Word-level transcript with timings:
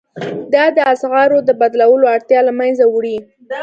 دا 0.53 0.65
د 0.77 0.79
اسعارو 0.93 1.39
د 1.47 1.49
بدلولو 1.61 2.05
اړتیا 2.15 2.39
له 2.47 2.51
مینځه 2.59 2.85
وړي. 2.89 3.17